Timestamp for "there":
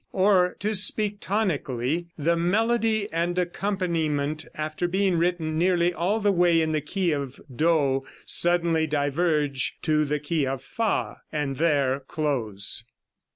11.57-11.99